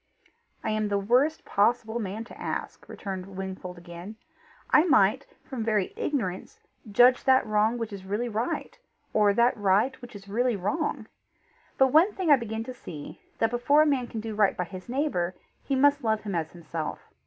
[0.63, 4.15] "I am the worst possible man to ask," returned Wingfold again.
[4.71, 6.59] "I might, from very ignorance,
[6.91, 8.79] judge that wrong which is really right,
[9.13, 11.05] or that right which is really wrong.
[11.77, 14.63] But one thing I begin to see, that before a man can do right by
[14.63, 17.01] his neighbour, he must love him as himself.